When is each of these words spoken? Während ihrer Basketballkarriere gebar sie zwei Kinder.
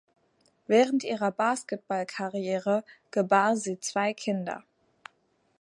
Während 0.65 1.03
ihrer 1.03 1.29
Basketballkarriere 1.29 2.83
gebar 3.11 3.55
sie 3.55 3.79
zwei 3.79 4.15
Kinder. 4.15 4.63